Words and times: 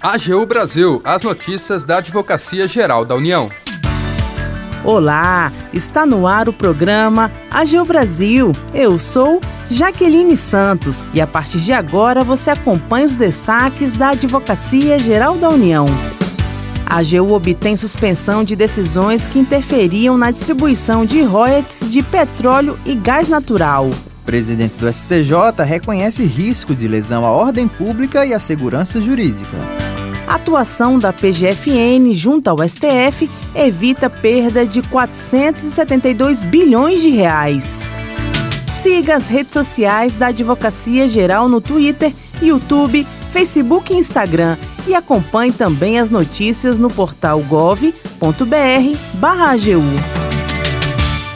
AGU 0.00 0.46
Brasil, 0.46 1.00
as 1.04 1.24
notícias 1.24 1.82
da 1.82 1.98
Advocacia 1.98 2.68
Geral 2.68 3.04
da 3.04 3.16
União. 3.16 3.50
Olá, 4.84 5.52
está 5.72 6.06
no 6.06 6.24
ar 6.24 6.48
o 6.48 6.52
programa 6.52 7.30
AGU 7.50 7.84
Brasil. 7.84 8.52
Eu 8.72 8.96
sou 8.96 9.40
Jaqueline 9.68 10.36
Santos 10.36 11.04
e 11.12 11.20
a 11.20 11.26
partir 11.26 11.58
de 11.58 11.72
agora 11.72 12.22
você 12.22 12.50
acompanha 12.50 13.06
os 13.06 13.16
destaques 13.16 13.94
da 13.94 14.10
Advocacia 14.10 15.00
Geral 15.00 15.36
da 15.36 15.48
União. 15.48 15.86
A 16.86 16.98
AGU 16.98 17.32
obtém 17.32 17.76
suspensão 17.76 18.44
de 18.44 18.54
decisões 18.54 19.26
que 19.26 19.38
interferiam 19.38 20.16
na 20.16 20.30
distribuição 20.30 21.04
de 21.04 21.22
royalties 21.22 21.90
de 21.92 22.02
petróleo 22.02 22.78
e 22.86 22.94
gás 22.94 23.28
natural. 23.28 23.90
Presidente 24.28 24.76
do 24.76 24.92
STJ 24.92 25.64
reconhece 25.64 26.22
risco 26.22 26.74
de 26.74 26.86
lesão 26.86 27.24
à 27.24 27.30
ordem 27.30 27.66
pública 27.66 28.26
e 28.26 28.34
à 28.34 28.38
segurança 28.38 29.00
jurídica. 29.00 29.56
A 30.26 30.34
atuação 30.34 30.98
da 30.98 31.14
PGFN 31.14 32.12
junto 32.12 32.48
ao 32.48 32.58
STF 32.58 33.26
evita 33.54 34.10
perda 34.10 34.66
de 34.66 34.82
472 34.82 36.44
bilhões 36.44 37.00
de 37.00 37.08
reais. 37.08 37.80
Siga 38.68 39.16
as 39.16 39.28
redes 39.28 39.54
sociais 39.54 40.14
da 40.14 40.26
Advocacia 40.26 41.08
Geral 41.08 41.48
no 41.48 41.62
Twitter, 41.62 42.12
YouTube, 42.42 43.06
Facebook 43.32 43.94
e 43.94 43.96
Instagram 43.96 44.58
e 44.86 44.94
acompanhe 44.94 45.52
também 45.52 45.98
as 45.98 46.10
notícias 46.10 46.78
no 46.78 46.88
portal 46.88 47.40
gov.br/agu. 47.40 47.88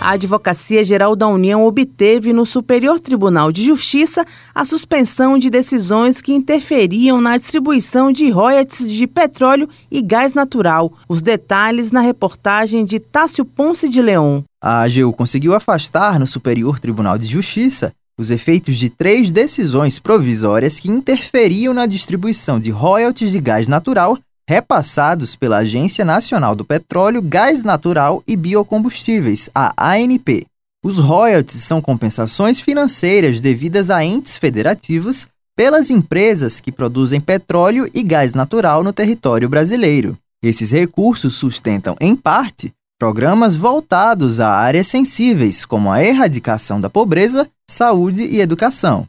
A 0.00 0.12
Advocacia 0.12 0.82
Geral 0.82 1.14
da 1.14 1.28
União 1.28 1.66
obteve 1.66 2.32
no 2.32 2.46
Superior 2.46 2.98
Tribunal 2.98 3.52
de 3.52 3.62
Justiça 3.62 4.24
a 4.54 4.64
suspensão 4.64 5.36
de 5.36 5.50
decisões 5.50 6.22
que 6.22 6.32
interferiam 6.32 7.20
na 7.20 7.36
distribuição 7.36 8.10
de 8.10 8.30
royalties 8.30 8.90
de 8.90 9.06
petróleo 9.06 9.68
e 9.90 10.00
gás 10.00 10.32
natural. 10.32 10.90
Os 11.06 11.20
detalhes 11.20 11.92
na 11.92 12.00
reportagem 12.00 12.82
de 12.82 12.98
Tássio 12.98 13.44
Ponce 13.44 13.90
de 13.90 14.00
Leão. 14.00 14.42
A 14.58 14.84
AGU 14.84 15.12
conseguiu 15.12 15.54
afastar 15.54 16.18
no 16.18 16.26
Superior 16.26 16.80
Tribunal 16.80 17.18
de 17.18 17.26
Justiça 17.26 17.92
os 18.18 18.30
efeitos 18.30 18.76
de 18.76 18.88
três 18.88 19.30
decisões 19.30 19.98
provisórias 19.98 20.80
que 20.80 20.90
interferiam 20.90 21.74
na 21.74 21.84
distribuição 21.84 22.58
de 22.58 22.70
royalties 22.70 23.32
de 23.32 23.40
gás 23.40 23.68
natural 23.68 24.18
repassados 24.50 25.36
pela 25.36 25.58
Agência 25.58 26.04
Nacional 26.04 26.56
do 26.56 26.64
Petróleo, 26.64 27.22
Gás 27.22 27.62
Natural 27.62 28.20
e 28.26 28.34
Biocombustíveis, 28.34 29.48
a 29.54 29.72
ANP. 29.94 30.44
Os 30.84 30.98
royalties 30.98 31.62
são 31.62 31.80
compensações 31.80 32.58
financeiras 32.58 33.40
devidas 33.40 33.90
a 33.90 34.04
entes 34.04 34.36
federativos 34.36 35.28
pelas 35.54 35.88
empresas 35.88 36.60
que 36.60 36.72
produzem 36.72 37.20
petróleo 37.20 37.88
e 37.94 38.02
gás 38.02 38.34
natural 38.34 38.82
no 38.82 38.92
território 38.92 39.48
brasileiro. 39.48 40.18
Esses 40.42 40.72
recursos 40.72 41.34
sustentam, 41.34 41.94
em 42.00 42.16
parte, 42.16 42.72
programas 42.98 43.54
voltados 43.54 44.40
a 44.40 44.48
áreas 44.48 44.88
sensíveis, 44.88 45.64
como 45.64 45.92
a 45.92 46.02
erradicação 46.02 46.80
da 46.80 46.90
pobreza, 46.90 47.48
saúde 47.70 48.24
e 48.24 48.40
educação. 48.40 49.06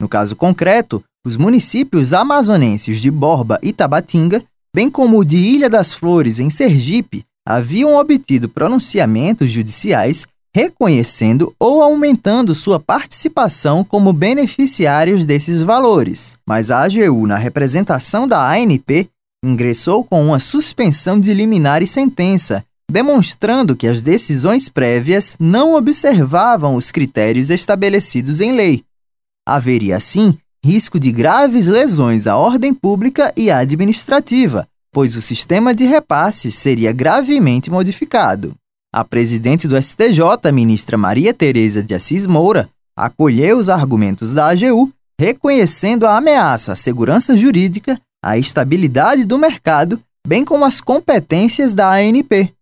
No 0.00 0.08
caso 0.08 0.34
concreto, 0.34 1.04
os 1.22 1.36
municípios 1.36 2.14
amazonenses 2.14 2.98
de 2.98 3.10
Borba 3.10 3.58
e 3.62 3.74
Tabatinga 3.74 4.42
bem 4.74 4.90
como 4.90 5.18
o 5.18 5.24
de 5.24 5.36
Ilha 5.36 5.68
das 5.68 5.92
Flores, 5.92 6.38
em 6.38 6.50
Sergipe, 6.50 7.24
haviam 7.46 7.94
obtido 7.94 8.48
pronunciamentos 8.48 9.50
judiciais 9.50 10.26
reconhecendo 10.54 11.54
ou 11.58 11.82
aumentando 11.82 12.54
sua 12.54 12.80
participação 12.80 13.84
como 13.84 14.12
beneficiários 14.12 15.24
desses 15.24 15.62
valores. 15.62 16.36
Mas 16.46 16.70
a 16.70 16.80
AGU, 16.80 17.26
na 17.26 17.36
representação 17.36 18.26
da 18.26 18.50
ANP, 18.52 19.08
ingressou 19.44 20.04
com 20.04 20.24
uma 20.24 20.40
suspensão 20.40 21.18
de 21.20 21.32
liminar 21.32 21.82
e 21.82 21.86
sentença, 21.86 22.64
demonstrando 22.90 23.76
que 23.76 23.86
as 23.86 24.02
decisões 24.02 24.68
prévias 24.68 25.36
não 25.38 25.74
observavam 25.74 26.74
os 26.74 26.90
critérios 26.90 27.48
estabelecidos 27.48 28.40
em 28.40 28.52
lei. 28.52 28.84
Haveria, 29.46 29.96
assim, 29.96 30.36
risco 30.64 31.00
de 31.00 31.10
graves 31.10 31.66
lesões 31.66 32.26
à 32.26 32.36
ordem 32.36 32.74
pública 32.74 33.32
e 33.36 33.50
administrativa, 33.50 34.68
pois 34.92 35.16
o 35.16 35.22
sistema 35.22 35.74
de 35.74 35.84
repasses 35.84 36.54
seria 36.54 36.92
gravemente 36.92 37.70
modificado. 37.70 38.54
A 38.92 39.04
presidente 39.04 39.66
do 39.66 39.80
STJ, 39.80 40.52
ministra 40.52 40.98
Maria 40.98 41.32
Tereza 41.32 41.82
de 41.82 41.94
Assis 41.94 42.26
Moura, 42.26 42.68
acolheu 42.96 43.58
os 43.58 43.68
argumentos 43.68 44.34
da 44.34 44.48
AGU, 44.48 44.92
reconhecendo 45.18 46.06
a 46.06 46.16
ameaça 46.16 46.72
à 46.72 46.76
segurança 46.76 47.36
jurídica, 47.36 48.00
à 48.22 48.36
estabilidade 48.36 49.24
do 49.24 49.38
mercado, 49.38 50.02
bem 50.26 50.44
como 50.44 50.64
as 50.64 50.80
competências 50.80 51.72
da 51.72 51.90
ANP. 51.92 52.52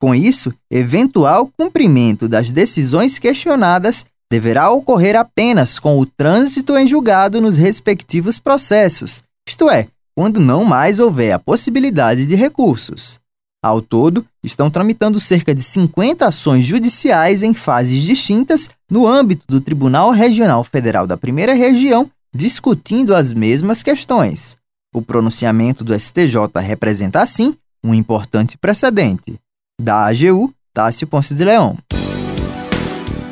Com 0.00 0.14
isso, 0.14 0.52
eventual 0.70 1.50
cumprimento 1.56 2.28
das 2.28 2.50
decisões 2.50 3.18
questionadas 3.18 4.04
deverá 4.30 4.70
ocorrer 4.70 5.16
apenas 5.16 5.78
com 5.78 5.98
o 5.98 6.06
trânsito 6.06 6.76
em 6.76 6.86
julgado 6.86 7.40
nos 7.40 7.56
respectivos 7.56 8.38
processos, 8.38 9.22
isto 9.48 9.70
é, 9.70 9.88
quando 10.14 10.40
não 10.40 10.64
mais 10.64 10.98
houver 10.98 11.32
a 11.32 11.38
possibilidade 11.38 12.26
de 12.26 12.34
recursos. 12.34 13.20
Ao 13.62 13.82
todo, 13.82 14.24
estão 14.42 14.70
tramitando 14.70 15.18
cerca 15.18 15.54
de 15.54 15.62
50 15.62 16.26
ações 16.26 16.64
judiciais 16.64 17.42
em 17.42 17.52
fases 17.52 18.02
distintas 18.02 18.70
no 18.90 19.06
âmbito 19.06 19.44
do 19.48 19.60
Tribunal 19.60 20.10
Regional 20.10 20.62
Federal 20.62 21.06
da 21.06 21.16
Primeira 21.16 21.52
Região, 21.54 22.10
discutindo 22.34 23.14
as 23.14 23.32
mesmas 23.32 23.82
questões. 23.82 24.56
O 24.94 25.02
pronunciamento 25.02 25.82
do 25.82 25.98
STJ 25.98 26.36
representa, 26.60 27.20
assim, 27.20 27.56
um 27.82 27.92
importante 27.92 28.56
precedente. 28.56 29.38
Da 29.80 30.06
AGU, 30.06 30.52
Tássio 30.72 31.06
Ponce 31.06 31.34
de 31.34 31.44
Leão. 31.44 31.76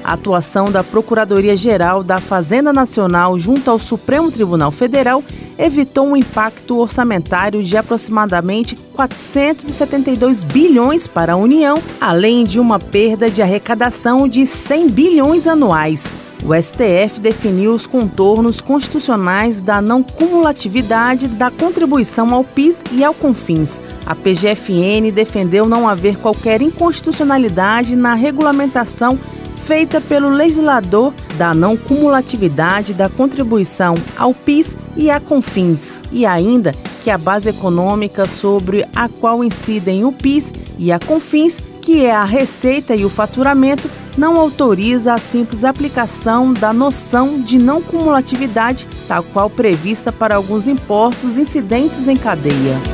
A 0.04 0.12
atuação 0.12 0.70
da 0.70 0.84
Procuradoria-Geral 0.84 2.04
da 2.04 2.18
Fazenda 2.18 2.74
Nacional 2.74 3.38
junto 3.38 3.70
ao 3.70 3.78
Supremo 3.78 4.30
Tribunal 4.30 4.70
Federal 4.70 5.24
evitou 5.58 6.06
um 6.06 6.16
impacto 6.16 6.76
orçamentário 6.76 7.62
de 7.62 7.74
aproximadamente 7.74 8.76
472 8.92 10.44
bilhões 10.44 11.06
para 11.06 11.32
a 11.32 11.36
União, 11.36 11.82
além 11.98 12.44
de 12.44 12.60
uma 12.60 12.78
perda 12.78 13.30
de 13.30 13.40
arrecadação 13.40 14.28
de 14.28 14.46
100 14.46 14.90
bilhões 14.90 15.46
anuais. 15.46 16.12
O 16.44 16.54
STF 16.54 17.20
definiu 17.20 17.72
os 17.72 17.86
contornos 17.86 18.60
constitucionais 18.60 19.62
da 19.62 19.80
não 19.80 20.02
cumulatividade 20.02 21.26
da 21.26 21.50
contribuição 21.50 22.34
ao 22.34 22.44
PIS 22.44 22.84
e 22.92 23.02
ao 23.02 23.14
CONFINS. 23.14 23.80
A 24.04 24.14
PGFN 24.14 25.10
defendeu 25.10 25.66
não 25.66 25.88
haver 25.88 26.18
qualquer 26.18 26.60
inconstitucionalidade 26.60 27.96
na 27.96 28.12
regulamentação 28.12 29.18
feita 29.54 30.00
pelo 30.00 30.28
legislador 30.28 31.12
da 31.36 31.54
não 31.54 31.76
cumulatividade 31.76 32.94
da 32.94 33.08
contribuição 33.08 33.94
ao 34.16 34.34
PIS 34.34 34.76
e 34.96 35.10
à 35.10 35.20
CONFINS, 35.20 36.02
e 36.12 36.26
ainda 36.26 36.72
que 37.02 37.10
a 37.10 37.18
base 37.18 37.50
econômica 37.50 38.26
sobre 38.26 38.86
a 38.94 39.08
qual 39.08 39.44
incidem 39.44 40.04
o 40.04 40.12
PIS 40.12 40.52
e 40.78 40.90
a 40.90 40.98
CONFINS, 40.98 41.60
que 41.80 42.04
é 42.04 42.12
a 42.12 42.24
receita 42.24 42.94
e 42.94 43.04
o 43.04 43.10
faturamento, 43.10 43.90
não 44.16 44.38
autoriza 44.38 45.12
a 45.12 45.18
simples 45.18 45.64
aplicação 45.64 46.52
da 46.52 46.72
noção 46.72 47.40
de 47.40 47.58
não 47.58 47.82
cumulatividade, 47.82 48.86
tal 49.08 49.22
qual 49.22 49.50
prevista 49.50 50.12
para 50.12 50.36
alguns 50.36 50.68
impostos 50.68 51.36
incidentes 51.36 52.08
em 52.08 52.16
cadeia. 52.16 52.93